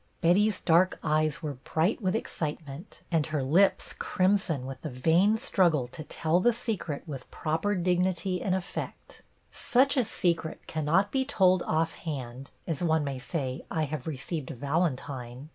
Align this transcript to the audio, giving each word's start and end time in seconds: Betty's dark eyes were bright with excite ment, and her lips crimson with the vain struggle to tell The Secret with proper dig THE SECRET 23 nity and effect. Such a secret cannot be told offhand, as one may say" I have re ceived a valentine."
Betty's 0.19 0.59
dark 0.61 0.97
eyes 1.03 1.43
were 1.43 1.59
bright 1.63 2.01
with 2.01 2.15
excite 2.15 2.65
ment, 2.65 3.03
and 3.11 3.27
her 3.27 3.43
lips 3.43 3.93
crimson 3.93 4.65
with 4.65 4.81
the 4.81 4.89
vain 4.89 5.37
struggle 5.37 5.87
to 5.89 6.03
tell 6.03 6.39
The 6.39 6.53
Secret 6.53 7.03
with 7.07 7.29
proper 7.29 7.75
dig 7.75 7.99
THE 7.99 8.05
SECRET 8.11 8.25
23 8.41 8.41
nity 8.41 8.45
and 8.47 8.55
effect. 8.55 9.21
Such 9.51 9.97
a 9.97 10.03
secret 10.03 10.65
cannot 10.65 11.11
be 11.11 11.23
told 11.23 11.61
offhand, 11.67 12.49
as 12.65 12.81
one 12.81 13.03
may 13.03 13.19
say" 13.19 13.63
I 13.69 13.83
have 13.83 14.07
re 14.07 14.17
ceived 14.17 14.49
a 14.49 14.55
valentine." 14.55 15.49